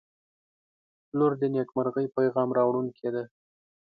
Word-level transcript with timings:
•لور 1.17 1.31
د 1.41 1.43
نیکمرغۍ 1.55 2.07
پیغام 2.17 2.49
راوړونکې 2.57 3.09
ده. 3.15 3.23